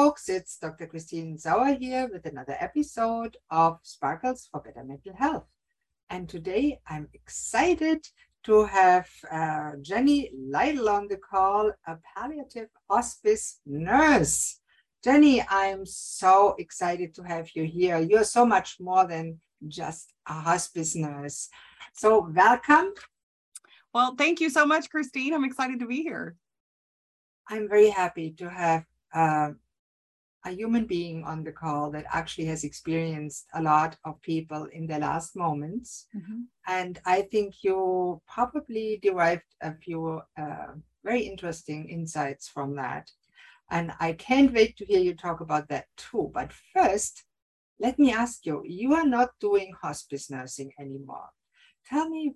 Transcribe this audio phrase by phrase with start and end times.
[0.00, 0.30] folks.
[0.30, 0.86] It's Dr.
[0.86, 5.44] Christine Sauer here with another episode of Sparkles for Better Mental Health.
[6.08, 8.06] And today I'm excited
[8.44, 14.60] to have uh, Jenny Lytle on the call, a palliative hospice nurse.
[15.04, 17.98] Jenny, I'm so excited to have you here.
[17.98, 19.38] You're so much more than
[19.68, 21.50] just a hospice nurse.
[21.92, 22.94] So, welcome.
[23.92, 25.34] Well, thank you so much, Christine.
[25.34, 26.36] I'm excited to be here.
[27.50, 29.50] I'm very happy to have uh,
[30.44, 34.86] a human being on the call that actually has experienced a lot of people in
[34.86, 36.06] their last moments.
[36.16, 36.42] Mm-hmm.
[36.66, 40.72] And I think you probably derived a few uh,
[41.04, 43.10] very interesting insights from that.
[43.70, 46.30] And I can't wait to hear you talk about that too.
[46.32, 47.24] But first,
[47.78, 51.28] let me ask you you are not doing hospice nursing anymore.
[51.86, 52.34] Tell me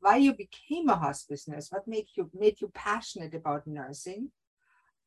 [0.00, 4.30] why you became a hospice nurse, what made you, made you passionate about nursing,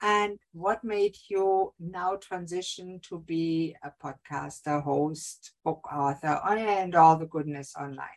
[0.01, 7.17] and what made you now transition to be a podcaster, host, book author, and all
[7.17, 8.07] the goodness online?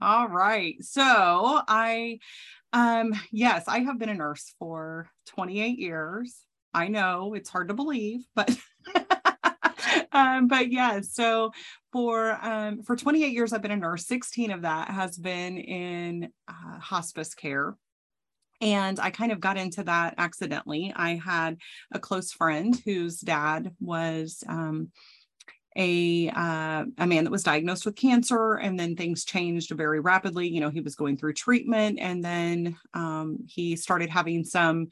[0.00, 0.76] All right.
[0.80, 2.18] So I,
[2.72, 6.40] um, yes, I have been a nurse for 28 years.
[6.72, 8.56] I know it's hard to believe, but
[10.12, 11.52] um, but yeah, so
[11.92, 14.06] for um, for 28 years I've been a nurse.
[14.06, 17.76] 16 of that has been in uh, hospice care.
[18.64, 20.90] And I kind of got into that accidentally.
[20.96, 21.58] I had
[21.92, 24.88] a close friend whose dad was um,
[25.76, 30.46] a uh, a man that was diagnosed with cancer and then things changed very rapidly
[30.48, 34.86] you know he was going through treatment and then um, he started having some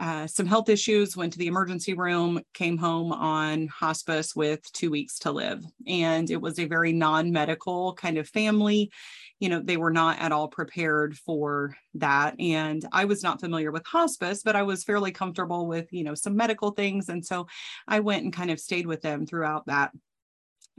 [0.00, 4.90] uh, some health issues went to the emergency room came home on hospice with two
[4.90, 5.64] weeks to live.
[5.86, 8.92] And it was a very non-medical kind of family.
[9.40, 12.38] You know they were not at all prepared for that.
[12.40, 16.14] And i was not familiar with hospice but i was fairly comfortable with you know
[16.14, 17.08] some medical things.
[17.08, 17.46] And so
[17.86, 19.92] i went and kind of stayed with them throughout that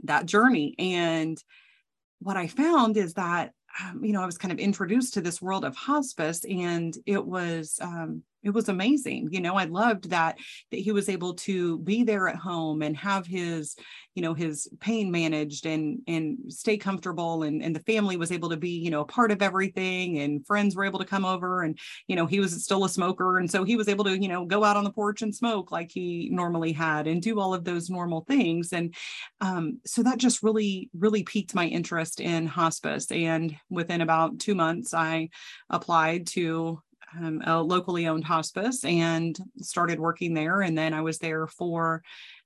[0.04, 0.74] that journey.
[0.78, 1.42] And
[2.20, 5.40] what I found is that, um, you know, I was kind of introduced to this
[5.40, 10.38] world of hospice and it was, um, it was amazing you know i loved that
[10.70, 13.76] that he was able to be there at home and have his
[14.14, 18.48] you know his pain managed and and stay comfortable and and the family was able
[18.50, 21.62] to be you know a part of everything and friends were able to come over
[21.62, 23.38] and you know he was still a smoker.
[23.38, 25.70] And so he was able to you know go out on the porch and smoke
[25.70, 28.72] like he normally had and do all of those normal things.
[28.72, 28.94] And
[29.40, 33.10] um, so that just really really piqued my interest in hospice.
[33.10, 35.28] And within about two months i
[35.68, 36.82] applied to
[37.18, 40.60] um, a locally owned hospice and started working there.
[40.60, 42.02] And then I was there for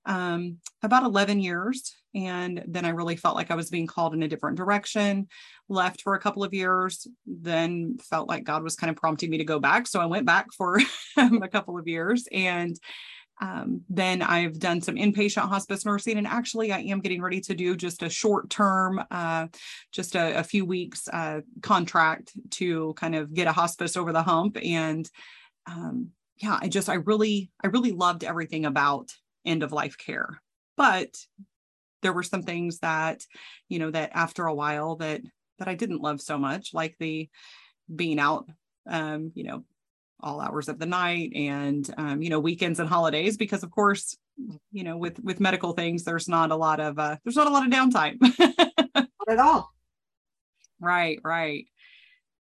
[0.07, 1.95] um, about 11 years.
[2.15, 5.29] And then I really felt like I was being called in a different direction,
[5.69, 9.39] left for a couple of years, then felt like God was kind of prompting me
[9.39, 9.87] to go back.
[9.87, 10.79] So I went back for
[11.17, 12.79] a couple of years and
[13.41, 17.55] um, then I've done some inpatient hospice nursing, and actually, I am getting ready to
[17.55, 19.49] do just a short term, uh,
[19.93, 24.23] just a, a, few weeks uh, contract to kind of get a hospice over the
[24.23, 24.57] hump.
[24.63, 25.09] And
[25.67, 29.11] um, yeah, I just, I really, I really loved everything about
[29.45, 30.41] end of life care.
[30.77, 31.17] But
[32.03, 33.23] there were some things that,
[33.69, 35.23] you know, that after a while that
[35.59, 37.29] that I didn't love so much, like the
[37.95, 38.49] being out
[38.87, 39.65] um, you know,
[40.21, 44.17] all hours of the night and um, you know weekends and holidays because of course
[44.73, 47.51] you know with with medical things there's not a lot of uh, there's not a
[47.51, 48.17] lot of downtime.
[49.29, 49.73] At all.
[50.81, 51.67] Right right.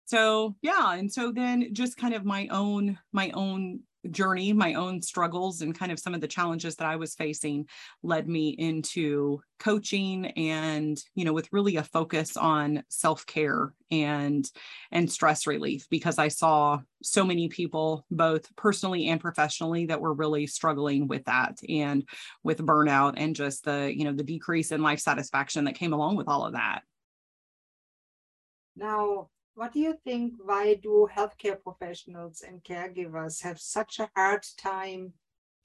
[0.06, 5.00] So yeah and so then just kind of my own my own journey, my own
[5.00, 7.68] struggles, and kind of some of the challenges that I was facing
[8.02, 14.50] led me into coaching and, you know, with really a focus on self-care and
[14.90, 20.14] and stress relief because I saw so many people both personally and professionally that were
[20.14, 22.08] really struggling with that and
[22.42, 26.16] with burnout and just the, you know, the decrease in life satisfaction that came along
[26.16, 26.82] with all of that.
[28.74, 30.34] Now, what do you think?
[30.42, 35.12] Why do healthcare professionals and caregivers have such a hard time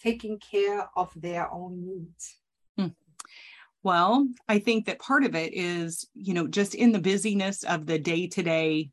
[0.01, 2.37] taking care of their own needs?
[2.77, 2.87] Hmm.
[3.83, 7.85] Well, I think that part of it is, you know, just in the busyness of
[7.85, 8.91] the day to day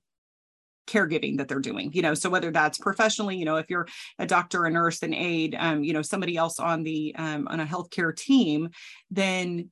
[0.86, 3.88] caregiving that they're doing you know so whether that's professionally you know if you're
[4.18, 7.60] a doctor a nurse an aide um, you know somebody else on the um, on
[7.60, 8.68] a healthcare team
[9.10, 9.70] then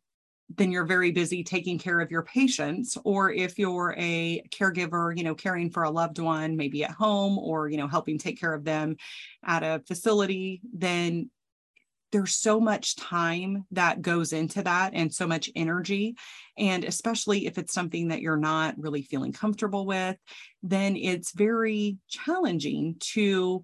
[0.57, 5.25] then you're very busy taking care of your patients or if you're a caregiver you
[5.25, 8.55] know caring for a loved one maybe at home or you know helping take care
[8.55, 8.97] of them
[9.45, 11.31] at a facility then
[12.11, 16.15] there's so much time that goes into that and so much energy
[16.59, 20.17] and especially if it's something that you're not really feeling comfortable with
[20.63, 23.63] then it's very challenging to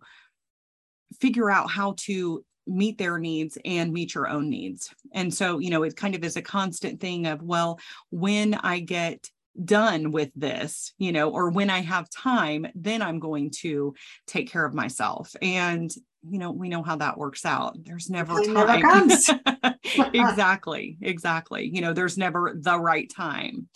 [1.20, 4.94] figure out how to meet their needs and meet your own needs.
[5.12, 7.78] And so, you know, it kind of is a constant thing of, well,
[8.10, 9.28] when I get
[9.64, 13.94] done with this, you know, or when I have time, then I'm going to
[14.26, 15.34] take care of myself.
[15.42, 15.90] And,
[16.28, 17.76] you know, we know how that works out.
[17.84, 18.54] There's never It time.
[18.54, 18.76] never
[20.12, 20.98] exactly.
[21.00, 21.70] Exactly.
[21.72, 23.68] You know, there's never the right time.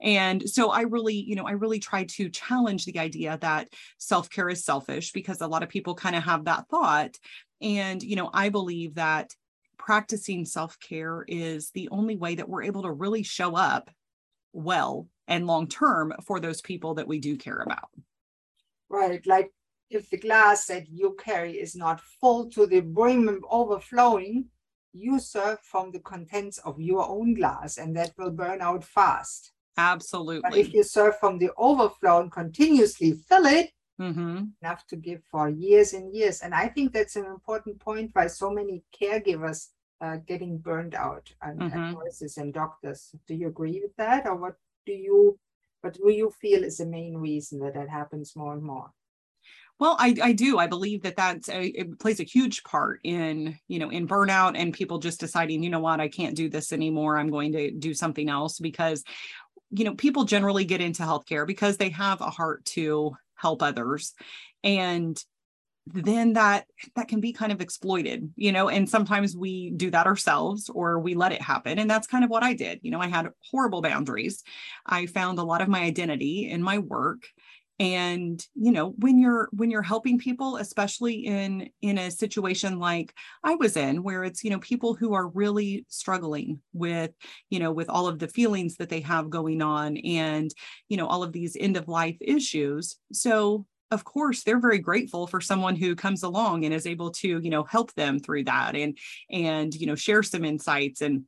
[0.00, 3.68] And so I really, you know, I really try to challenge the idea that
[3.98, 7.16] self care is selfish because a lot of people kind of have that thought.
[7.60, 9.34] And, you know, I believe that
[9.78, 13.90] practicing self care is the only way that we're able to really show up
[14.52, 17.88] well and long term for those people that we do care about.
[18.88, 19.24] Right.
[19.26, 19.52] Like
[19.90, 24.46] if the glass that you carry is not full to the brim overflowing,
[24.92, 29.52] you serve from the contents of your own glass and that will burn out fast.
[29.76, 30.48] Absolutely.
[30.48, 33.70] But if you serve from the overflow and continuously fill it,
[34.00, 34.44] mm-hmm.
[34.62, 36.40] enough to give for years and years.
[36.40, 39.68] And I think that's an important point why so many caregivers
[40.00, 41.74] are getting burned out and, Mhm.
[41.74, 43.14] and nurses and doctors.
[43.26, 44.26] Do you agree with that?
[44.26, 45.38] Or what do you
[45.82, 48.90] what do you feel is the main reason that that happens more and more?
[49.78, 50.58] Well, I, I do.
[50.58, 54.56] I believe that that's a, it plays a huge part in, you know, in burnout
[54.56, 57.18] and people just deciding, you know what, I can't do this anymore.
[57.18, 59.04] I'm going to do something else because,
[59.70, 64.14] you know, people generally get into healthcare because they have a heart to help others.
[64.64, 65.22] And
[65.86, 66.66] then that
[66.96, 70.98] that can be kind of exploited you know and sometimes we do that ourselves or
[70.98, 71.78] we let it happen.
[71.78, 72.80] And that's kind of what i did.
[72.82, 74.42] You know i had horrible boundaries.
[74.84, 77.28] I found a lot of my identity in my work
[77.78, 83.12] and you know when you're when you're helping people especially in in a situation like
[83.44, 87.10] i was in where it's you know people who are really struggling with
[87.50, 90.50] you know with all of the feelings that they have going on and
[90.88, 92.96] you know all of these end of life issues.
[93.12, 97.40] So of course they're very grateful for someone who comes along and is able to
[97.40, 98.98] you know help them through that and
[99.30, 101.24] and you know share some insights and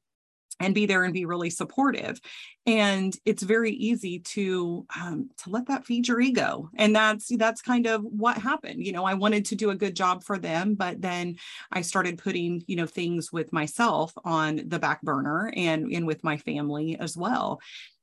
[0.61, 2.21] and be there and be really supportive.
[2.67, 6.69] And it's very easy to um, to let that feed your ego.
[6.77, 8.85] And that's that's kind of what happened.
[8.85, 11.37] You know i wanted to do a good job for them but then
[11.73, 16.25] i started putting you know things with myself on the back burner and and with
[16.25, 17.61] my family as well.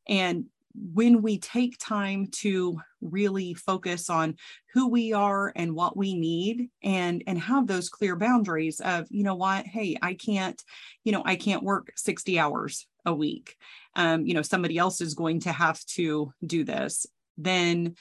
[0.08, 0.46] And
[0.94, 4.36] when we take time to really focus on
[4.74, 9.24] who we are and what we need and and have those clear boundaries of you
[9.24, 9.66] know what?
[9.66, 10.62] Hey i can't
[11.04, 13.56] you know i can't work 60 hours a week.
[13.96, 17.06] Um you know somebody else is going to have to do this.
[17.38, 17.96] Then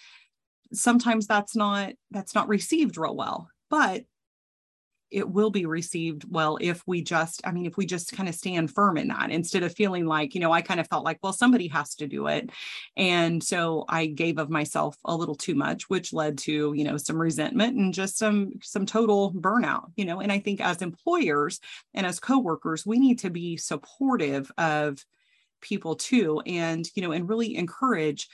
[0.72, 3.48] sometimes that's not that's not received real well.
[3.70, 4.04] But
[5.10, 8.34] it will be received well if we just i mean if we just kind of
[8.34, 11.18] stand firm in that instead of feeling like you know i kind of felt like
[11.22, 12.50] well somebody has to do it.
[12.96, 16.96] And so i gave of myself a little too much which led to you know
[16.96, 20.20] some resentment and just some some total burnout you know?
[20.20, 21.60] And i think as employers
[21.92, 25.04] and as coworkers we need to be supportive of
[25.60, 28.28] people too and you know and really encourage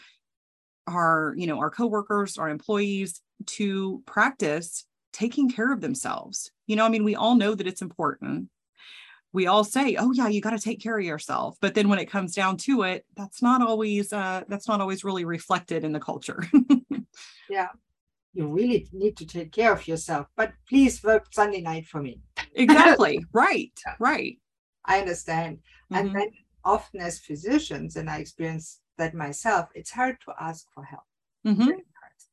[0.87, 6.51] our you know our coworkers our employees to practice taking care of themselves.
[6.67, 8.49] You know, I mean, we all know that it's important.
[9.33, 11.99] We all say, "Oh yeah, you got to take care of yourself." But then when
[12.01, 15.93] it comes down to it, that's not always uh that's not always really reflected in
[15.93, 16.45] the culture.
[17.49, 17.69] Yeah.
[18.35, 22.21] You really need to take care of yourself, but please work Sunday night for me.
[22.55, 23.25] exactly.
[23.33, 23.73] Right.
[23.87, 23.97] Yeah.
[23.99, 24.39] Right.
[24.85, 25.61] I understand.
[25.93, 26.15] And Mhm.
[26.15, 26.31] then
[26.65, 31.05] often as physicians, and I experience that myself, it's hard to ask for help.
[31.45, 31.83] Mhm.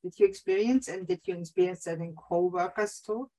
[0.07, 3.29] Did you experience and did you experience that in co-workers too?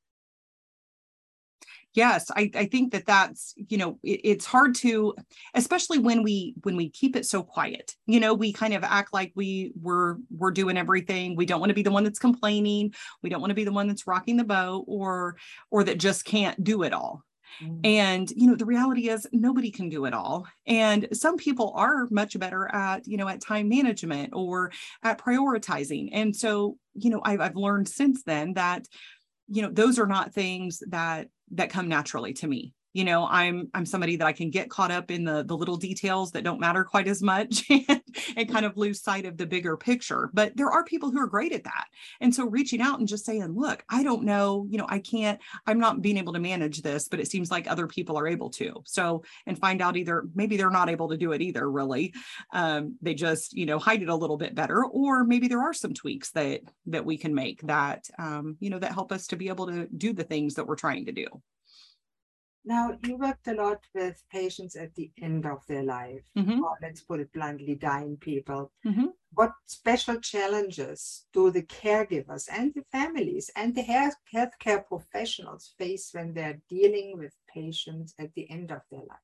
[1.95, 5.15] yes I, I think that that's you know it, it's hard to
[5.55, 9.15] especially when we when we keep it so quiet you know we kind of act
[9.15, 11.37] like we we're we're doing everything.
[11.37, 12.93] We don't want to be the one that's complaining.
[13.23, 15.37] We don't want to be the one that's rocking the boat or
[15.71, 17.25] or that just can't do it all
[17.63, 17.81] Mm.
[17.85, 22.07] and you know the reality is nobody can do it all and some people are
[22.11, 24.71] much better at you know at time management or
[25.03, 28.87] at prioritizing and so you know i've, I've learned since then that
[29.49, 33.69] you know those are not things that that come naturally to me you know i'm
[33.75, 36.61] i'm somebody that i can get caught up in the the little details that don't
[36.61, 37.65] matter quite as much
[38.37, 40.31] and, kind of lose sight of the bigger picture.
[40.33, 41.85] But there are people who are great at that.
[42.21, 45.41] And so reaching out and just saying look i don't know you know i can't
[45.67, 48.51] i'm not being able to manage this but it seems like other people are able
[48.51, 48.83] to.
[48.87, 52.15] So and find out either maybe they're not able to do it either really.
[52.53, 55.75] Um, they just you know hide it a little bit better or maybe there are
[55.75, 59.37] some tweaks that that we can make that um, you know that help us to
[59.37, 61.27] be able to do the things that we're trying to do
[62.65, 66.63] Now, you worked a lot with patients at the end of their life, mm-hmm.
[66.63, 68.73] or let's put it bluntly, dying people.
[68.87, 69.07] Mm-hmm.
[69.33, 76.11] What special challenges do the caregivers and the families and the health, healthcare professionals face
[76.13, 79.19] when they're dealing with patients at the end of their life?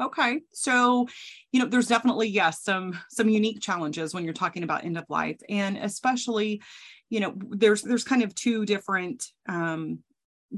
[0.00, 0.40] Okay.
[0.52, 1.08] So,
[1.52, 5.04] you know, there's definitely yes, some some unique challenges when you're talking about end of
[5.08, 6.62] life and especially,
[7.08, 10.00] you know, there's there's kind of two different um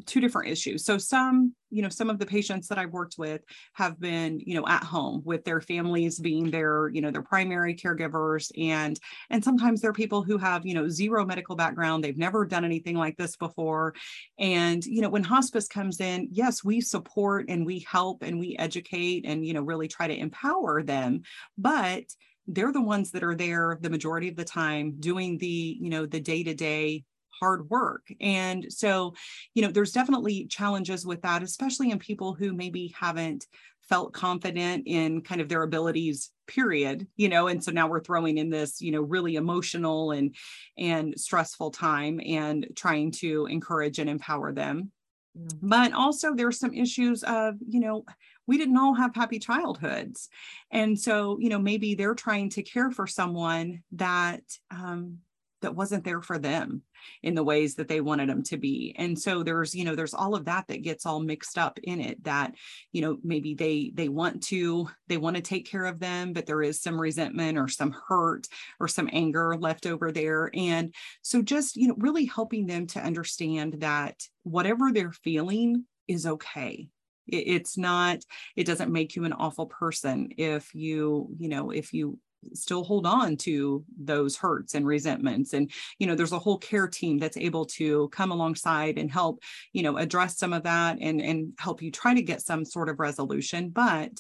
[0.07, 0.85] two different issues.
[0.85, 3.43] So some, you know, some of the patients that I've worked with
[3.75, 7.75] have been, you know, at home with their families being their, you know, their primary
[7.75, 8.99] caregivers and
[9.31, 12.97] and sometimes they're people who have, you know, zero medical background, they've never done anything
[12.97, 13.95] like this before.
[14.39, 18.57] And, you know, when hospice comes in, yes, we support and we help and we
[18.59, 21.23] educate and, you know, really try to empower them,
[21.57, 22.05] but
[22.49, 26.07] they're the ones that are there the majority of the time doing the you know
[26.07, 27.05] the day-to-day
[27.41, 28.07] hard work.
[28.21, 29.15] And so,
[29.55, 33.47] you know, there's definitely challenges with that, especially in people who maybe haven't
[33.89, 38.39] felt confident in kind of their abilities period you know and so now we're throwing
[38.39, 40.35] in this you know really emotional and
[40.77, 44.91] and stressful time and trying to encourage and empower them
[45.39, 45.69] mm-hmm.
[45.69, 48.05] but also there's some issues of you know
[48.47, 50.29] we didn't all have happy childhoods
[50.71, 55.19] and so you know maybe they're trying to care for someone that um,
[55.63, 56.83] that wasn't there for them
[57.23, 58.95] in the ways that they wanted them to be.
[58.97, 62.01] And so there's you know there's all of that that gets all mixed up in
[62.01, 62.55] it that
[62.93, 66.47] you know maybe they they want to they want to take care of them but
[66.47, 68.47] there is some resentment or some hurt
[68.81, 70.51] or some anger left over there.
[70.55, 76.27] And so just you know really helping them to understand that whatever they're feeling is
[76.27, 76.89] okay.
[77.27, 78.21] It's not
[78.57, 82.19] it doesn't make you an awful person if you you know if you
[82.55, 85.53] still hold on to those hurts and resentments.
[85.53, 89.43] And you know there's a whole care team that's able to come alongside and help
[89.73, 92.89] you know address some of that and and help you try to get some sort
[92.89, 93.71] of resolution.
[93.71, 94.13] But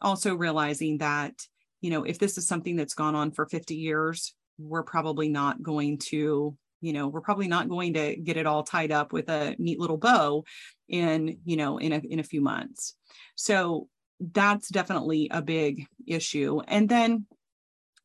[0.00, 1.34] also realizing that
[1.80, 5.62] you know if this is something that's gone on for 50 years we're probably not
[5.62, 9.28] going to you know we're probably not going to get it all tied up with
[9.28, 10.44] a neat little bow
[10.88, 12.96] in you know in a in a few months.
[13.36, 13.88] So
[14.20, 16.60] that's definitely a big issue.
[16.68, 17.26] And then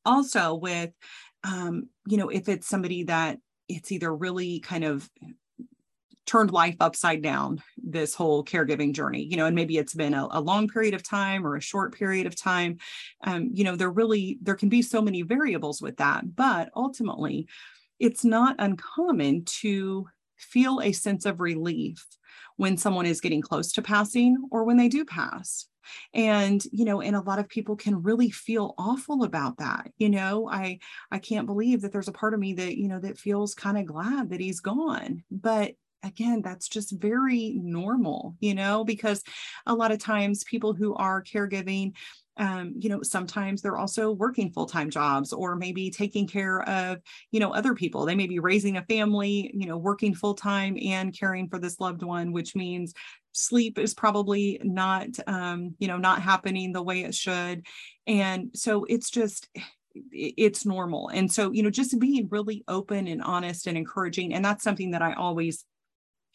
[0.06, 0.92] also with
[1.44, 5.10] um, you know if it's somebody that it's either really kind of
[6.26, 10.28] turned life upside down this whole caregiving journey you know and maybe it's been a,
[10.32, 12.78] a long period of time or a short period of time
[13.24, 16.36] um, you know there really there can be so many variables with that.
[16.36, 17.48] But ultimately
[18.00, 20.08] it's not uncommon to
[20.38, 22.06] feel a sense of relief
[22.58, 25.68] when someone is getting close to passing or when they do pass.
[26.16, 30.10] And you know and a lot of people can really feel awful about that you
[30.10, 30.50] know?
[30.50, 30.80] I
[31.12, 33.78] i can't believe that there's a part of me that you know that feels kind
[33.78, 35.24] of glad that he's gone.
[35.30, 38.84] But again that's just very normal you know?
[38.84, 39.22] Because
[39.68, 41.94] a lot of times people who are caregiving
[42.38, 47.00] um, you know sometimes they're also working full-time jobs or maybe taking care of
[47.32, 48.06] you know other people.
[48.06, 52.04] They may be raising a family you know working full-time and caring for this loved
[52.04, 52.94] one which means
[53.32, 57.66] sleep is probably not um, you know not happening the way it should.
[58.08, 59.48] And so it's just
[60.12, 61.10] it's normal.
[61.10, 64.92] And so you know just being really open and honest and encouraging and that's something
[64.92, 65.66] that i always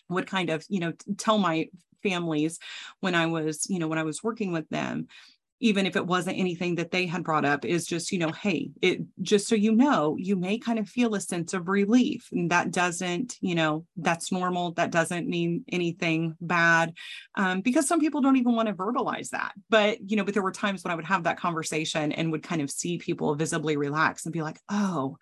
[0.09, 1.69] would kind of you know tell my
[2.03, 2.59] families
[3.01, 5.07] when i was you know when i was working with them
[5.61, 8.71] even if it wasn't anything that they had brought up is just you know hey
[8.83, 12.51] it just so you know you may kind of feel a sense of relief and
[12.51, 16.93] that doesn't you know that's normal that doesn't mean anything bad
[17.37, 19.53] um, because some people don't even want to verbalize that.
[19.69, 22.43] But you know but there were times when i would have that conversation and would
[22.43, 25.17] kind of see people visibly relax and be like oh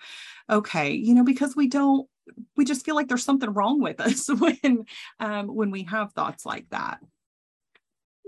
[0.50, 2.08] okay you know because we don't
[2.56, 4.84] we just feel like there's something wrong with us when
[5.20, 6.98] um, when we have thoughts like that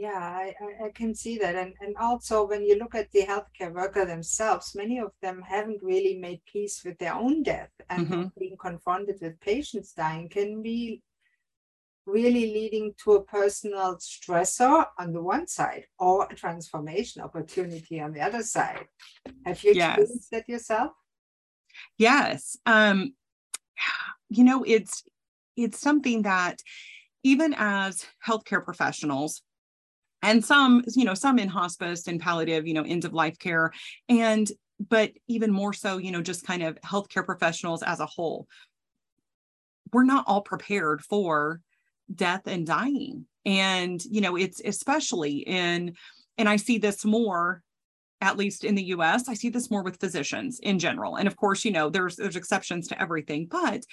[0.00, 0.54] yeah, I,
[0.86, 1.54] I can see that.
[1.54, 5.82] And, and also, when you look at the healthcare worker themselves, many of them haven't
[5.82, 7.68] really made peace with their own death.
[7.90, 8.22] And mm-hmm.
[8.38, 11.02] being confronted with patients dying can be
[12.06, 18.14] really leading to a personal stressor on the one side or a transformation opportunity on
[18.14, 18.86] the other side.
[19.44, 20.28] Have you experienced yes.
[20.32, 20.92] that yourself?
[21.98, 22.56] Yes.
[22.64, 23.12] Um,
[24.30, 25.04] you know, it's
[25.58, 26.62] it's something that
[27.22, 29.42] even as healthcare professionals,
[30.22, 33.72] and some you know some in hospice and palliative you know end of life care
[34.08, 34.50] and
[34.88, 38.46] but even more so you know just kind of healthcare professionals as a whole.
[39.92, 41.60] We're not all prepared for
[42.14, 43.26] death and dying.
[43.44, 45.96] And you know it's especially in
[46.36, 47.62] and i see this more
[48.20, 49.28] at least in the US.
[49.28, 51.16] I see this more with physicians in general.
[51.16, 53.84] And of course, you know, there's there's exceptions to everything, but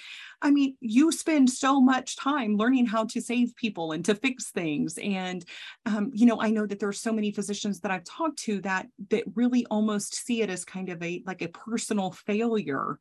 [0.42, 4.50] I mean, you spend so much time learning how to save people and to fix
[4.50, 4.98] things.
[4.98, 5.44] And
[5.86, 8.86] um, you know, I know that there's so many physicians that I've talked to that
[9.10, 12.98] that really almost see it as kind of a like a personal failure.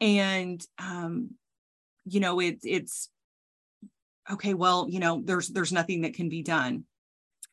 [0.00, 1.30] And um,
[2.04, 3.10] you know, it, it's
[4.30, 6.84] okay, well, you know, there's there's nothing that can be done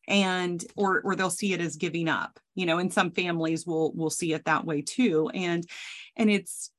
[0.08, 3.94] and or or they'll see it as giving up you know and some families will
[3.94, 5.30] will see it that way too.
[5.34, 5.66] And
[6.16, 6.72] and it's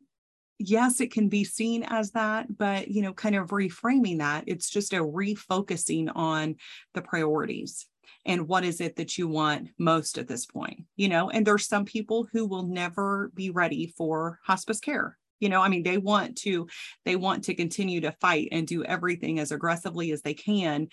[0.58, 4.68] yes it can be seen as that but you know kind of reframing that it's
[4.68, 6.56] just a refocusing on
[6.94, 7.86] the priorities
[8.26, 11.30] and what is it that you want most at this point you know?
[11.30, 15.62] And there's some people who will never be ready for hospice care you know?
[15.62, 16.66] I mean they want to
[17.04, 20.88] they want to continue to fight and do everything as aggressively as they can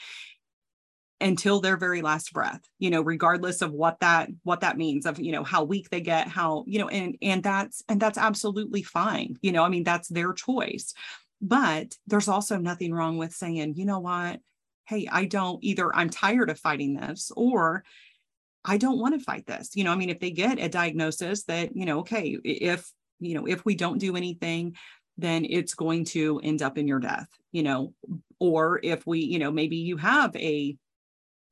[1.22, 5.20] until their very last breath you know regardless of what that what that means of
[5.20, 8.84] you know how weak they get how you know and and that's and that's absolutely
[8.84, 9.38] fine.
[9.42, 10.94] You know i mean that's their choice.
[11.42, 14.40] But there's also nothing wrong with saying you know what?
[14.88, 17.84] Hey i don't either i'm tired of fighting this or
[18.66, 19.72] i don't want to fight this.
[19.76, 23.36] You know i mean if they get a diagnosis that you know okay if you
[23.36, 24.76] know if we don't do anything
[25.18, 27.94] then it's going to end up in your death you know
[28.38, 30.76] or if we you know maybe you have a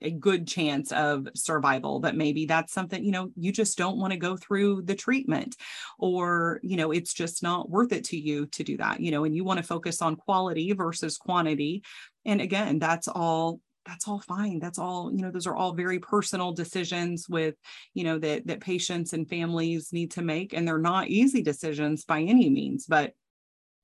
[0.04, 4.12] a good chance of survival but maybe that's something you know you just don't want
[4.12, 5.56] to go through the treatment
[5.98, 9.24] or you know it's just not worth it to you to do that you know
[9.24, 11.84] and you want to focus on quality versus quantity.
[12.26, 14.60] And again that's all that's all fine.
[14.60, 17.56] That's all you know those are all very personal decisions with
[17.94, 22.06] you know that that patients and families need to make and they're not easy decisions
[22.06, 23.14] by any means but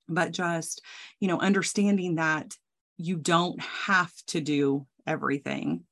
[0.08, 0.82] but just
[1.20, 2.54] you know understanding that
[2.96, 5.84] you don't have to do everything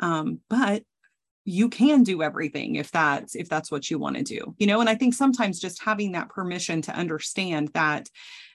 [0.00, 0.82] um, but
[1.44, 4.80] you can do everything if that's if that's what you want to do you know?
[4.80, 8.08] And i think sometimes just having that permission to understand that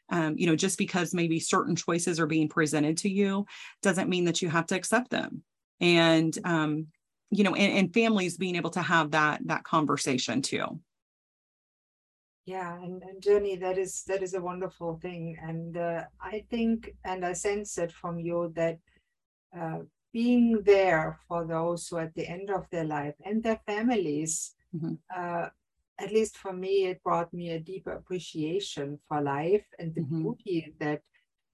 [0.09, 3.45] um, you know just because maybe certain choices are being presented to you
[3.81, 5.43] doesn't mean that you have to accept them.
[5.81, 6.87] And um,
[7.29, 10.79] you know and, and families being able to have that that conversation too.
[12.45, 15.37] Yeah and, and Jenny, that is that is a wonderful thing.
[15.41, 18.77] And uh, i think and i sense it from you that
[19.57, 19.79] uh,
[20.13, 24.93] being there for those who at the end of their life and their families mm-hmm.
[25.15, 25.47] uh,
[25.99, 30.21] at least for me it brought me a deeper appreciation for life and the mm-hmm.
[30.21, 31.01] beauty that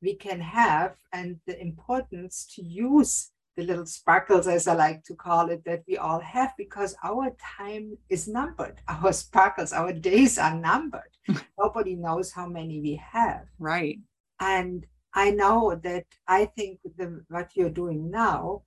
[0.02, 5.16] we can have and the importance to use the little sparkles as i like to
[5.16, 10.38] call it that we all have because our time is numbered our sparkles our days
[10.38, 11.14] are numbered
[11.60, 14.00] nobody knows how many we have right
[14.40, 18.64] and I know that I think the, what you're doing now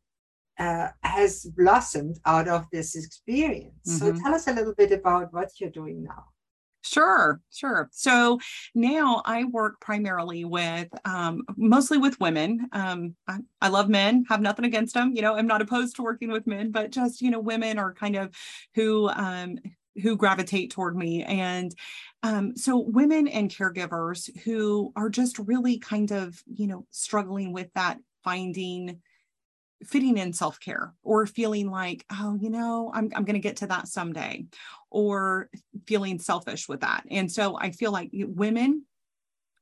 [0.59, 3.75] uh, has blossomed out of this experience.
[3.89, 4.17] Mm-hmm.
[4.17, 6.25] So tell us a little bit about what you're doing now.
[6.83, 7.89] Sure, sure.
[7.93, 8.39] So
[8.75, 12.69] now I work primarily with um, mostly with women.
[12.73, 15.13] Um, I, I, love men, have nothing against them.
[15.13, 17.93] You know, I'm not opposed to working with men, but just, you know, women are
[17.93, 18.31] kind of
[18.77, 19.59] who um,
[20.03, 21.23] who gravitate toward me.
[21.23, 21.75] And
[22.23, 27.73] um, so women and caregivers who are just really kind of, you know, struggling with
[27.75, 29.01] that finding
[29.85, 33.67] fitting in self-care or feeling like oh you know i'm, I'm going to get to
[33.67, 34.47] that someday
[34.91, 35.51] or
[35.87, 38.85] feeling selfish with that and so i feel like women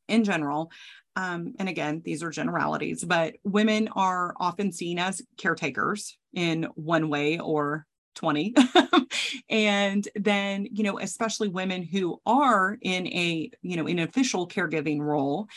[0.06, 0.70] in general
[1.16, 7.08] um, and again these are generalities but women are often seen as caretakers in one
[7.08, 8.54] way or 20
[9.50, 14.48] and then you know especially women who are in a you know in an official
[14.48, 15.48] caregiving role.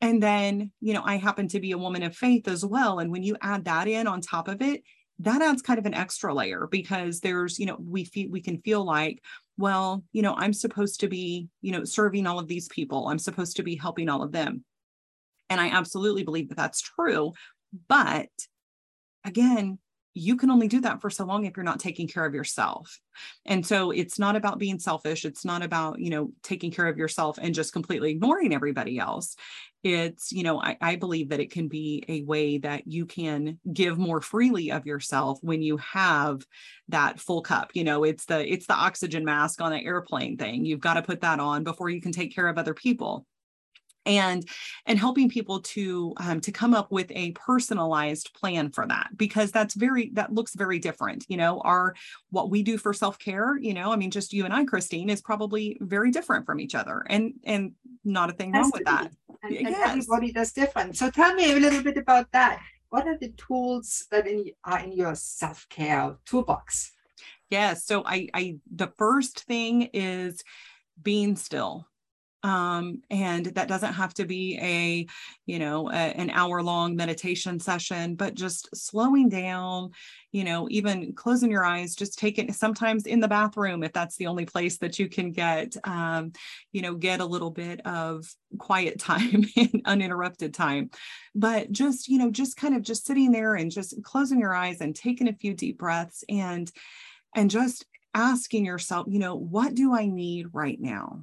[0.00, 2.98] And then you know i happen to be a woman of faith as well.
[3.00, 4.82] And when you add that in on top of it
[5.20, 8.60] that adds kind of an extra layer because there's you know we feel we can
[8.62, 9.22] feel like
[9.56, 13.08] well you know i'm supposed to be you know serving all of these people.
[13.08, 14.64] I'm supposed to be helping all of them.
[15.50, 17.32] And i absolutely believe that that's true.
[17.88, 18.28] But
[19.24, 19.78] again
[20.18, 22.98] you can only do that for so long if you're not taking care of yourself.
[23.46, 25.24] And so it's not about being selfish.
[25.24, 29.36] It's not about, you know, taking care of yourself and just completely ignoring everybody else.
[29.82, 33.60] It's, you know, I, I believe that it can be a way that you can
[33.72, 36.44] give more freely of yourself when you have
[36.88, 37.70] that full cup.
[37.74, 40.64] You know, it's the it's the oxygen mask on an airplane thing.
[40.64, 43.24] You've got to put that on before you can take care of other people
[44.08, 44.48] and
[44.86, 49.52] and helping people to um, to come up with a personalized plan for that because
[49.52, 51.94] that's very that looks very different you know our
[52.30, 55.20] what we do for self-care you know i mean just you and i christine is
[55.20, 57.72] probably very different from each other and and
[58.04, 59.66] not a thing wrong with that and, yes.
[59.66, 63.28] and everybody does different so tell me a little bit about that what are the
[63.32, 66.92] tools that in, are in your self-care toolbox
[67.50, 67.84] Yes.
[67.84, 70.42] So I, I, the first thing is
[71.02, 71.86] being still
[72.48, 75.06] um, and that doesn't have to be a
[75.44, 79.90] you know a, an hour long meditation session but just slowing down
[80.32, 84.16] you know even closing your eyes just take it sometimes in the bathroom if that's
[84.16, 86.32] the only place that you can get um,
[86.72, 90.90] you know get a little bit of quiet time and uninterrupted time.
[91.34, 94.80] But just you know just kind of just sitting there and just closing your eyes
[94.80, 96.70] and taking a few deep breaths and
[97.36, 97.84] and just
[98.14, 101.22] asking yourself you know what do i need right now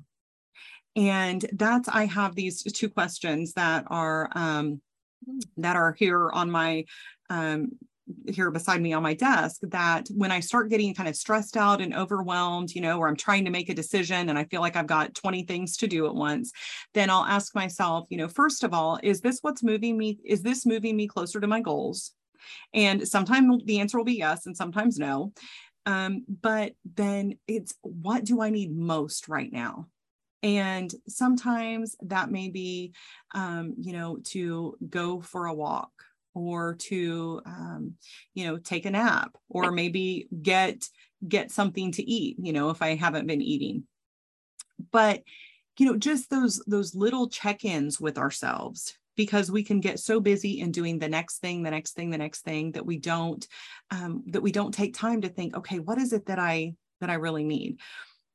[0.95, 4.81] and that's i have these two questions that are um,
[5.57, 6.85] that are here on my
[7.29, 7.71] um,
[8.27, 11.81] here beside me on my desk that when I start getting kind of stressed out
[11.81, 14.75] and overwhelmed, you know, where I'm trying to make a decision and I feel like
[14.75, 16.51] I've got 20 things to do at once,
[16.93, 20.19] then I'll ask myself, you know, first of all, is this what's moving me?
[20.23, 22.11] Is this moving me closer to my goals?
[22.73, 25.33] And sometimes the answer will be yes, and sometimes no.
[25.87, 29.87] Um, but then it's what do I need most right now?
[30.45, 32.93] And sometimes that may be,
[33.33, 35.91] um, you know, to go for a walk
[36.35, 37.95] or to, um,
[38.35, 40.87] you know, take a nap or maybe get
[41.27, 42.37] get something to eat.
[42.39, 43.85] You know, if I haven't been eating,
[44.91, 45.23] but
[45.79, 50.59] you know, just those those little check-ins with ourselves because we can get so busy
[50.59, 53.47] in doing the next thing the next thing the next thing that we don't
[53.89, 57.09] um, that we don't take time to think okay what is it that i that
[57.09, 57.79] i really need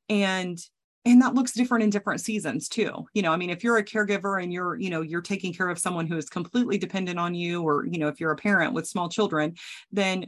[0.09, 0.59] and
[1.05, 3.83] and that looks different in different seasons too you know i mean if you're a
[3.83, 7.33] caregiver and you're you know you're taking care of someone who is completely dependent on
[7.33, 9.53] you or you know if you're a parent with small children
[9.91, 10.25] then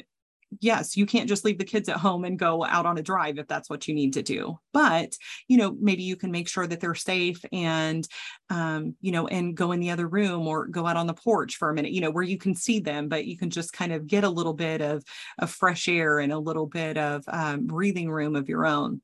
[0.60, 3.38] yes you can't just leave the kids at home and go out on a drive
[3.38, 4.58] if that's what you need to do.
[4.72, 5.16] But
[5.48, 8.08] you know maybe you can make sure that they're safe and
[8.50, 11.56] um, you know and go in the other room or go out on the porch
[11.56, 13.94] for a minute you know where you can see them but you can just kind
[13.94, 15.04] of get a little bit of,
[15.40, 19.02] of fresh air and a little bit of um, breathing room of your own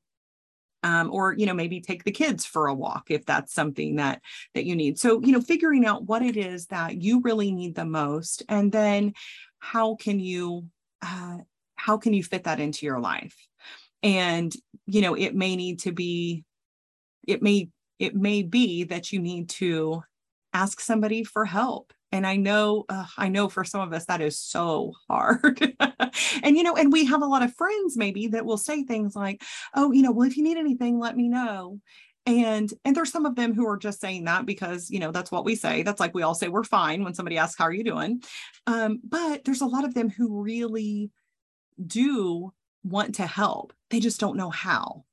[0.82, 4.20] um, or you know maybe take the kids for a walk if that's something that
[4.54, 4.98] that you need.
[4.98, 8.72] So you know figuring out what it is that you really need the most and
[8.72, 9.12] then
[9.58, 10.66] how can you
[11.02, 11.38] uh,
[11.76, 13.36] how can you fit that into your life?
[14.02, 14.52] And
[14.86, 16.44] you know it may need to be
[17.26, 20.02] it may it may be that you need to
[20.52, 24.20] ask somebody for help and i know uh, i know for some of us that
[24.20, 25.76] is so hard.
[26.42, 29.14] And you know and we have a lot of friends maybe that will say things
[29.14, 29.42] like
[29.74, 31.80] oh you know well if you need anything let me know.
[32.26, 35.30] And and there's some of them who are just saying that because you know that's
[35.30, 35.82] what we say.
[35.82, 38.22] That's like we all say we're fine when somebody asks how are you doing?
[38.66, 41.10] Um, but there's a lot of them who really
[41.84, 42.52] do
[42.84, 43.72] want to help.
[43.88, 45.04] They just don't know how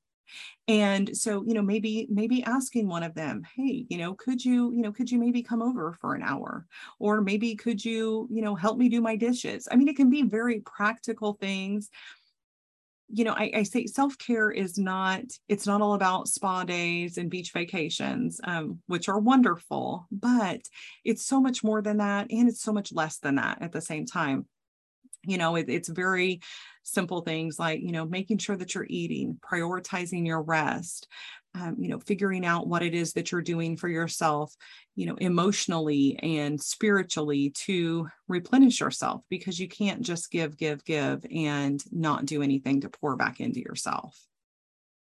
[0.66, 4.72] and so you know maybe maybe asking one of them hey you know could you
[4.72, 6.66] you know could you maybe come over for an hour?
[6.98, 9.68] Or maybe could you you know help me do my dishes?
[9.70, 11.88] I mean it can be very practical things.
[13.10, 17.30] You know i, I say self-care is not it's not all about spa days and
[17.30, 20.60] beach vacations um, which are wonderful but
[21.04, 23.80] it's so much more than that and it's so much less than that at the
[23.80, 24.46] same time.
[25.24, 26.40] You know it, it's very
[26.88, 31.06] simple things like you know making sure that you're eating prioritizing your rest
[31.54, 34.54] um, you know figuring out what it is that you're doing for yourself
[34.94, 41.24] you know emotionally and spiritually to replenish yourself because you can't just give give give
[41.34, 44.18] and not do anything to pour back into yourself.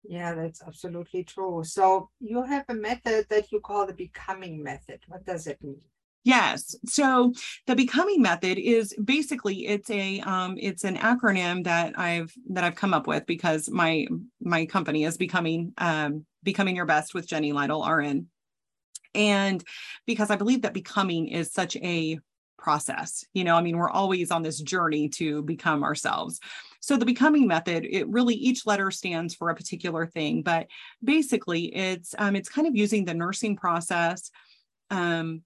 [0.03, 1.63] Yeah that's absolutely true.
[1.65, 5.01] So you have a method that you call the becoming method.
[5.09, 5.83] What does it mean
[6.23, 6.75] Yes.
[6.87, 7.33] So
[7.67, 12.75] the becoming method is basically it's a um, it's an acronym that I've that I've
[12.75, 14.07] come up with because my
[14.41, 18.27] my company is becoming um, becoming your best with Jenny Lytle RN,
[19.15, 19.65] and
[20.07, 22.19] because I believe that becoming is such a
[22.59, 23.25] process.
[23.33, 26.39] You know, I mean, we're always on this journey to become ourselves.
[26.81, 30.67] So the becoming method, it really each letter stands for a particular thing, but
[31.03, 34.31] basically it's um, it's kind of using the nursing process.
[34.91, 35.43] Um,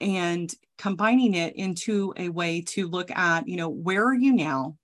[0.00, 4.76] and combining it into a way to look at, you know, where are you now?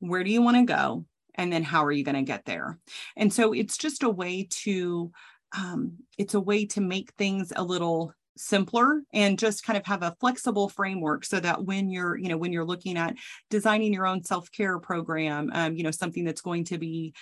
[0.00, 1.06] Where do you want to go?
[1.34, 2.78] And then how are you going to get there?
[3.16, 5.10] And so it's just a way to,
[5.56, 10.02] um, it's a way to make things a little simpler and just kind of have
[10.02, 13.14] a flexible framework so that when you're you know when you're looking at
[13.50, 17.12] designing your own self-care program um, you know something that's going to be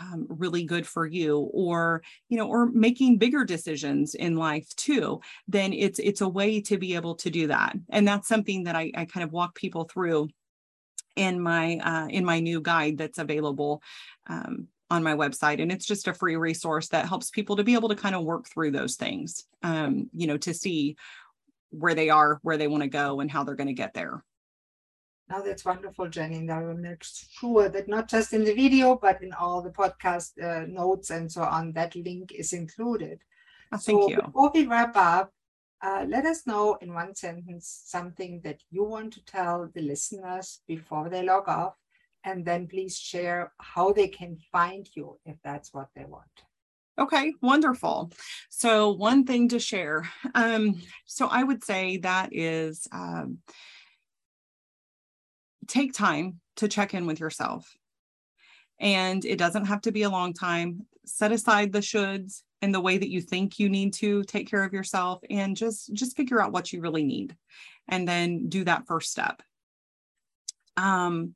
[0.00, 5.20] um, really good for you or you know or making bigger decisions in life too
[5.48, 7.76] then it's it's a way to be able to do that.
[7.90, 10.28] And that's something that i, I kind of walk people through
[11.16, 13.82] in my uh, in my new guide that's available
[14.26, 15.62] um, on my website.
[15.62, 18.24] And it's just a free resource that helps people to be able to kind of
[18.24, 20.96] work through those things um, you know to see
[21.70, 24.22] where they are where they want to go and how they're going to get there
[25.28, 26.36] Now that's wonderful, Jenny.
[26.36, 29.70] And I will make sure that not just in the video, but in all the
[29.70, 33.20] podcast uh, notes and so on, that link is included.
[33.72, 34.22] Oh, thank so you.
[34.22, 35.32] Before we wrap up,
[35.82, 40.60] uh, let us know in one sentence something that you want to tell the listeners
[40.66, 41.74] before they log off.
[42.26, 46.24] And then please share how they can find you if that's what they want.
[46.98, 48.12] Okay, wonderful.
[48.50, 50.08] So, one thing to share.
[50.34, 53.38] Um, so, I would say that is um,
[55.66, 57.76] take time to check in with yourself.
[58.80, 60.86] And it doesn't have to be a long time.
[61.04, 64.64] Set aside the shoulds and the way that you think you need to take care
[64.64, 67.36] of yourself and just just figure out what you really need
[67.88, 69.42] and then do that first step.
[70.76, 71.34] Um,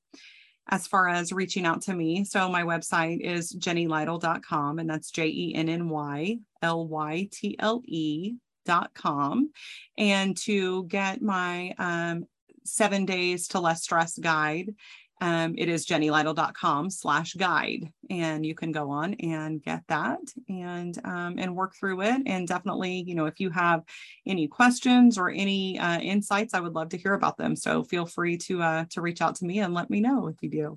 [0.70, 2.24] as far as reaching out to me.
[2.24, 7.56] So my website is jennylytle.com and that's J E N N Y L Y T
[7.58, 8.34] L E
[8.66, 9.50] dot com.
[9.96, 12.26] And to get my um,
[12.74, 14.74] seven days to less stress guide,
[15.20, 17.92] um, it is jennylytle.com slash guide.
[18.10, 22.22] And you can go on and get that and um, and work through it.
[22.26, 23.82] And definitely you know if you have
[24.26, 27.56] any questions or any uh, insights i would love to hear about them.
[27.56, 30.36] So feel free to uh, to reach out to me and let me know if
[30.40, 30.76] you do.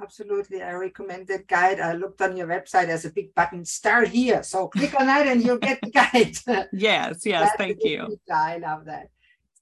[0.00, 0.62] Absolutely.
[0.62, 1.80] I recommend that guide.
[1.80, 4.44] I looked on your website there's a big button start here.
[4.44, 6.36] So click on that and you'll get the guide.
[6.72, 7.50] Yes yes.
[7.58, 8.16] Thank you.
[8.32, 9.10] i love that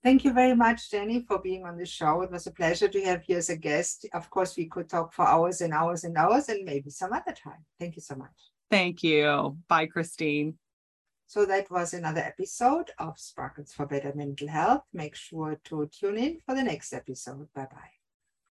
[0.06, 2.22] Thank you very much, Jenny, for being on the show.
[2.22, 4.06] It was a pleasure to have you as a guest.
[4.14, 7.32] Of course, we could talk for hours and hours and hours and maybe some other
[7.32, 7.64] time.
[7.80, 8.52] Thank you so much.
[8.70, 9.58] Thank you.
[9.66, 10.58] Bye, Christine.
[11.26, 14.84] So that was another episode of Sparkles for Better Mental Health.
[14.92, 17.48] Make sure to tune in for the next episode.
[17.52, 17.95] Bye bye.